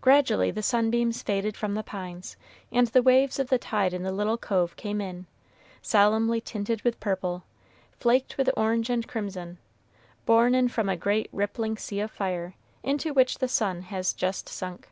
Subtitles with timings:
[0.00, 2.38] Gradually the sunbeams faded from the pines,
[2.72, 5.26] and the waves of the tide in the little cove came in,
[5.82, 7.42] solemnly tinted with purple,
[7.98, 9.58] flaked with orange and crimson,
[10.24, 14.48] borne in from a great rippling sea of fire, into which the sun had just
[14.48, 14.88] sunk.